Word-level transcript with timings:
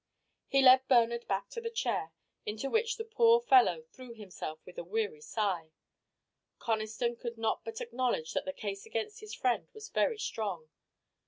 He 0.47 0.63
led 0.63 0.87
Bernard 0.87 1.27
back 1.27 1.49
to 1.49 1.61
the 1.61 1.69
chair, 1.69 2.11
into 2.43 2.71
which 2.71 2.97
the 2.97 3.05
poor 3.05 3.39
fellow 3.39 3.83
threw 3.91 4.15
himself 4.15 4.59
with 4.65 4.79
a 4.79 4.83
weary 4.83 5.21
sigh. 5.21 5.73
Conniston 6.57 7.15
could 7.15 7.37
not 7.37 7.63
but 7.63 7.81
acknowledge 7.81 8.33
that 8.33 8.45
the 8.45 8.51
case 8.51 8.87
against 8.87 9.19
his 9.19 9.35
friend 9.35 9.69
was 9.75 9.89
very 9.89 10.17
strong. 10.17 10.69